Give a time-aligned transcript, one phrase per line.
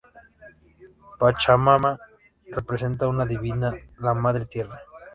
[1.19, 1.99] Pachamama
[2.47, 4.81] representa una divinidad, la Madre Tierra.